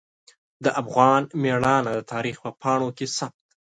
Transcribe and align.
د 0.63 0.65
افغان 0.81 1.21
میړانه 1.41 1.91
د 1.95 1.99
تاریخ 2.11 2.35
په 2.43 2.51
پاڼو 2.61 2.89
کې 2.97 3.05
ثبت 3.17 3.37
ده. 3.49 3.53